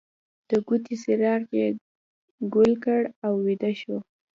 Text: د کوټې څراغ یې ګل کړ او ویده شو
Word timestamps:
د 0.47 0.49
کوټې 0.67 0.95
څراغ 1.01 1.41
یې 1.57 1.67
ګل 2.53 2.71
کړ 2.83 3.01
او 3.25 3.31
ویده 3.45 3.71
شو 3.79 3.97